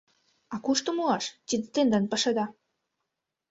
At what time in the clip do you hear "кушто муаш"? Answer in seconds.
0.65-1.25